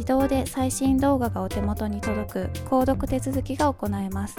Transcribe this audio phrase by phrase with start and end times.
[0.00, 4.36] 自動で最新動画がお手元に届く購読手続きが行えます。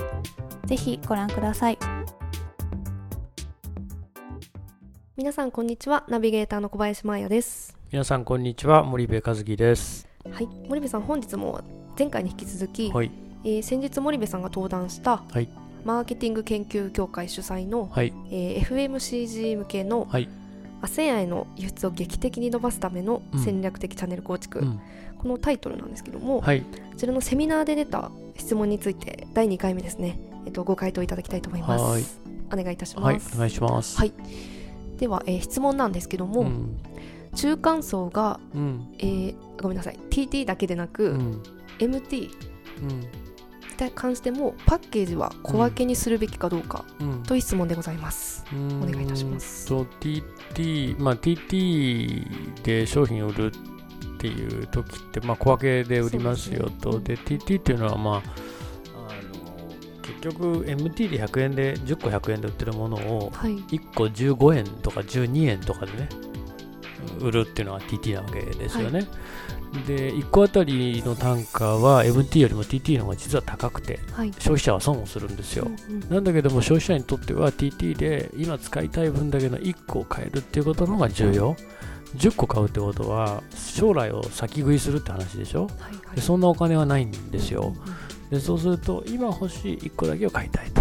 [0.66, 1.78] ぜひご覧ください。
[5.16, 6.04] 皆さんこんにちは。
[6.08, 7.78] ナビゲーターの小林真彩です。
[7.92, 8.82] 皆さんこんにちは。
[8.82, 10.08] 森部和樹です。
[10.32, 10.48] はい。
[10.68, 11.62] 森部さん本日も
[11.96, 13.12] 前回に引き続き、はい。
[13.44, 15.48] えー先日森部さんが登壇したはい。
[15.86, 18.12] マーケティング研究協会主催の、はい。
[18.32, 20.28] えー FMCG 向けのはい
[20.82, 23.40] ASEAN への輸出を劇的に伸ばすためのうん。
[23.44, 24.80] 戦略的チャンネル構築、うん。
[25.18, 26.62] このタイトルなんですけども、はい。
[26.62, 31.84] こちらのセミナーで出た質問について第2回目ですね、えっと、ご回答いただきたいと思います。
[31.84, 32.04] はい。
[32.54, 33.98] お願いいたしはいます、お願いします。
[33.98, 34.14] はい。
[34.98, 36.78] では、えー質問なんですけども、うん。
[37.36, 38.94] 中間層が、うん。
[39.00, 40.00] えーごめんなさい。
[40.10, 41.44] TT だけでなく、うん。
[41.80, 42.30] MT
[42.82, 42.88] うん。
[42.90, 43.08] に
[43.94, 47.24] 関してもパッケージは小分けにするべきかどうかうん。
[47.24, 49.68] という質問でございます、おお願いいたします。
[49.68, 57.00] と TT まあ TT で商品を売るっていう時ってまあ小分けで売りますよと。
[57.00, 63.58] で TT っていうのはまああの結局 MT で100円で10個100円で売ってるものをはい。
[63.58, 66.10] 1個15円とか12円とかでね
[67.20, 69.08] 売るっていうのが TT なわけですよね、
[69.88, 74.34] で1個あたりの単価は MT よりも TT の方が実は高くてはい。
[74.34, 76.10] 消費者は損をするんですよ、うんうん。
[76.10, 81.56] なんだけども消費者にとっては TT で今使いたい分だけの1個を買えるっていうことの方が重要。
[82.18, 85.68] 10個買うってことは将来を先食いするって話でしょ。
[85.68, 85.72] はい
[86.06, 86.16] はい。
[86.16, 87.62] でそんなお金はないんですよ。
[87.62, 87.76] うんうん
[88.32, 90.81] でそうすると今欲しい1個だけを買いたいと。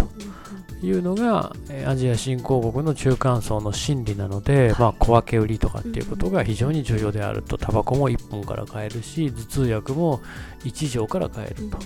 [0.83, 4.79] いうのがえーアジア新興国の中間層の心理なので、はい。
[4.79, 10.21] まあ、小分け売りとかっていうことが非常に重要であるとタバコも1本から買えるし頭痛薬も
[10.63, 11.77] 1錠から買えると。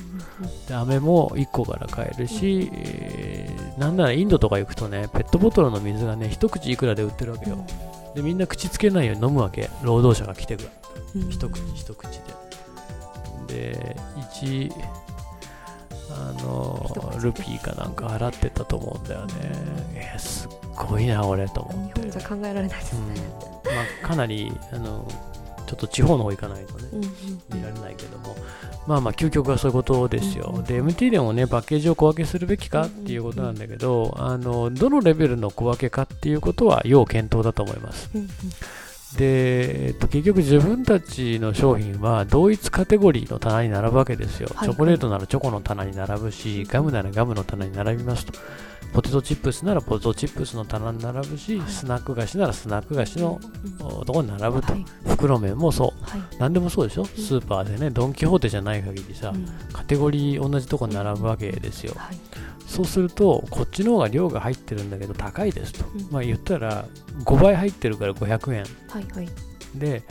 [0.68, 7.66] で飴も1個から買えるし、えーなんならインドとか行くとねペットボトルの水がね一口いくらで売ってるわけよ。
[8.16, 9.70] でみんな口つけないように飲むわけ。
[9.84, 10.70] 労働者が来てくる。
[11.16, 11.30] うん。
[11.30, 12.08] 一口一口
[13.48, 13.74] で。
[13.74, 13.98] で
[14.38, 14.72] 1
[16.12, 19.34] あのルピーかなんか払ってたと思うんだよね。
[19.94, 21.94] えーすっごいな俺と思って。
[22.00, 23.14] 日本じゃ考えられないですうん。
[23.14, 23.22] ね、
[23.64, 23.72] ま
[24.04, 25.08] あ、かなりあの
[25.66, 27.12] ちょっと地方の方行かないとねうんうん
[27.54, 28.36] 見られないけども、
[28.88, 30.54] まあまあ究極はそういうことですよ。
[30.56, 38.10] うんで MT でもねパッケージを小分けするべきかっていうことなんだけど、あのどのレベルの小分けかっていうことは要検討だと思います。
[38.14, 38.30] うんうん
[39.18, 44.50] で、えっと、結局自分たちの商品は同一カテゴリーの棚に並ぶわけですよ。
[44.54, 48.34] はいチョコレートならチョコの棚に並ぶし、ガムならガムの棚に並びますと。
[48.94, 53.40] ポテトチップスならポテトチップスの棚に並ぶし、はいスナック菓子ならスナック菓子の
[54.06, 54.74] とこに並ぶと。
[54.74, 56.04] はい袋麺もそう。
[56.04, 61.96] はい何でもそうでしょ、スーパーでね、ドン・キホーテじゃない限りさ、うんカテゴリー同じとこに並ぶわけですよ。
[62.82, 65.86] はいそうすると、こっちの方が量が入ってるんだけど高いですと。
[65.86, 66.08] うん。
[66.12, 66.86] まあ言ったら、
[67.24, 68.64] 5倍入ってるから500円。
[68.90, 69.30] はいはい。
[69.76, 70.04] で、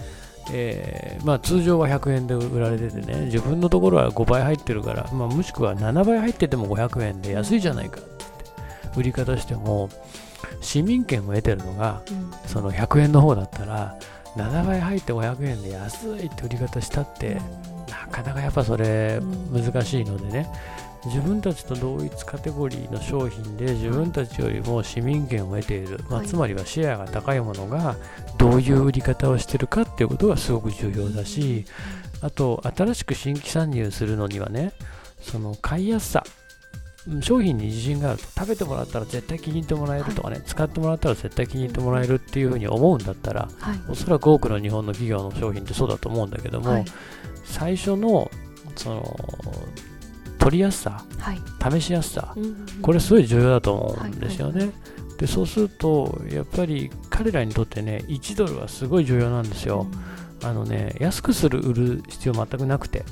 [0.53, 8.01] えーまあ、通常は100円で売られててね自分のところは5倍入ってるから、まあ、もしくは7倍入ってても500円で安いじゃないか。
[8.01, 8.15] って
[8.97, 9.89] 売り方しても
[10.61, 12.03] 市民権を得てるのが
[12.47, 13.97] その100円の方だったら
[14.37, 17.41] 7倍入って500円で安いって売り方したって
[17.89, 19.21] なかなかやっぱそれ
[19.53, 20.49] 難しいのでね
[21.06, 27.97] 自分たちと同一カテゴリーの商品で自分たちよりも市民権を得ている、まあ、つまりはシェアが高いものが
[28.39, 31.67] どういう売り方をしてるかっていうことがすごく重要だし
[32.21, 34.73] あと新しく新規参入するのにはね
[35.21, 36.25] その買いやすさ
[37.21, 38.25] 商品に自信があると。
[38.29, 46.85] 食べてもらったら絶対気に入ってもらえるとかね、はい、使ってもらったら絶対気に入ってもらえるっていうふうに思うんだったら、はい、おそらく多くの日本の企業の商品ってそうだと思うんだけども、はい、
[47.45, 48.31] 最初の
[48.75, 49.21] その
[50.44, 51.02] 取りやすさ、
[51.70, 52.37] 試しやすさ、
[52.82, 54.73] これすごい重要だと思うんですよね。
[55.17, 59.87] でそうするとやっぱり彼らにとってね1ドルはすごい重要なんですよ。
[60.43, 63.06] あのね安くする売る必要全くなくて、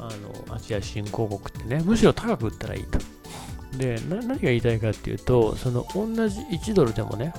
[0.00, 0.10] あ
[0.48, 2.98] のアジア新興国ってね、むしろ高く売ったらいいと。
[3.78, 7.34] で、何が言いたいかっていうと、その同じ1ドルでもね、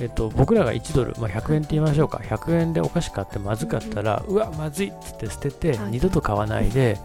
[0.00, 6.98] えっと、僕らが1ドル、まあ、100円って言いましょうか、100円でお菓子買ってまずかったら、うわ、まずいっつって捨てて、二度と買わないで、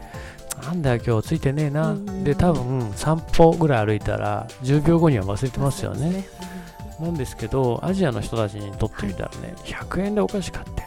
[0.64, 1.96] なんだよ、今日ついてねえな。
[2.24, 6.26] で、多分3歩ぐらい歩いたら、10秒後には忘れてますよね。
[7.00, 10.84] なんですけど、アジアの人たちにとってみたらね、100円でお菓子買って、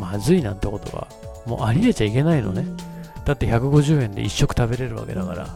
[0.00, 1.06] まずいなんてことは、
[1.46, 2.66] もうありえちゃいけないのね。
[3.24, 5.48] だって150円で1食食べれるわけだから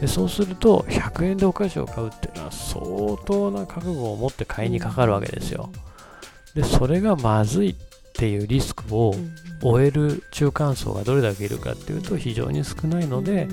[0.00, 2.80] でそうすると100円でお菓子を買うっていうのは相
[3.26, 5.70] 当な覚悟を持って買いにかかるわけですよ。
[6.54, 7.74] でそれがまずいっ
[8.14, 9.14] ていうリスクを
[9.62, 13.48] 終える中間層がどれだけいるかっていうと非常に少ないので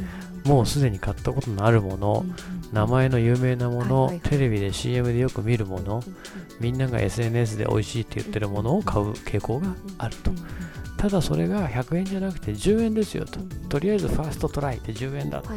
[0.45, 2.25] もうすでに買ったことのあるもの
[2.71, 6.01] 名前の有名なものテレビで CM でよく見るもの
[6.59, 10.31] みんなが SNS で美味しいって言ってるものを買う傾向があると
[10.97, 13.39] ただそれが100円じゃなくて10円ですよと、
[13.69, 15.49] とりあえずファーストトライで10円だって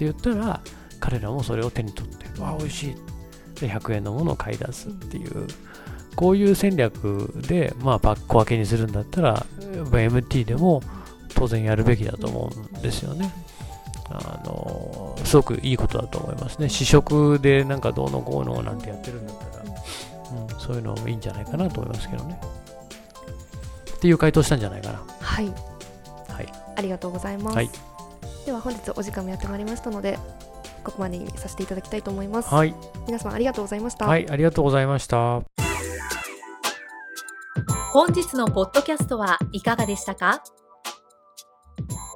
[0.00, 0.60] 言ったら、
[1.00, 2.94] 彼らもそれを手に取って、わあ、美味しい。
[3.60, 5.46] で、100円のものを買い出すっていう、
[6.16, 10.82] こういう戦略で、まあ、小分けにするんだったら、MT でも
[11.34, 13.32] 当然やるべきだと思うんですよね。
[14.10, 16.68] あのすごくいいことだと思いますね。
[16.68, 22.38] 試食でなんかどうのこうのなんてやってるんだったら、うん、そういうのもいいんじゃないかなと思いますけどね。
[24.04, 25.02] っていう回答したんじゃないかな。
[25.18, 25.46] はい。
[26.28, 26.52] はい。
[26.76, 27.56] ありがとうございます。
[27.56, 27.70] はい、
[28.44, 30.18] では本日お時間もやってまいりましたので、
[30.84, 32.52] ここまでにさせていただきたいと思います。
[32.52, 32.74] はい。
[33.06, 34.04] 皆様ありがとうございました。
[34.04, 35.40] はい、ありがとうございました。
[37.94, 40.42] 本日のポッドキャストはいかがでしたか？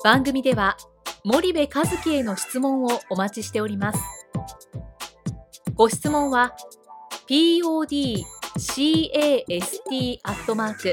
[0.05, 0.77] 番組では
[1.25, 3.99] 森部和樹への質問をお待ちしております。
[5.75, 6.55] ご質問は
[7.31, 8.29] podcast
[10.23, 10.93] アットマーク